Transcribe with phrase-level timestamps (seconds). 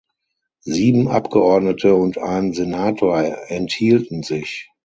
[0.65, 4.71] Sieben Abgeordnete und ein Senator enthielten sich.